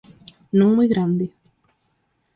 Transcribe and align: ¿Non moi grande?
¿Non 0.59 0.69
moi 0.77 0.87
grande? 0.93 1.25